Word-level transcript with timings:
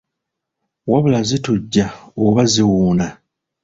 Wabula 0.89 1.19
zitujja 1.29 1.85
oba 2.25 2.43
ziwuuna. 2.51 3.07